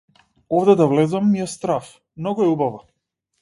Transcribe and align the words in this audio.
Овде 0.59 0.73
да 0.79 0.85
влезам, 0.93 1.25
ми 1.31 1.43
е 1.45 1.47
страв, 1.51 1.93
многу 2.17 2.43
е 2.47 2.53
убаво. 2.55 2.83